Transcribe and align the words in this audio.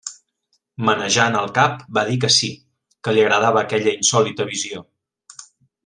Menejant 0.87 1.37
el 1.41 1.51
cap 1.57 1.83
va 1.99 2.05
dir 2.09 2.17
que 2.25 2.31
sí, 2.37 2.49
que 3.05 3.13
li 3.17 3.23
agradava 3.27 3.63
aquella 3.65 3.95
insòlita 4.01 4.49
visió. 4.55 4.83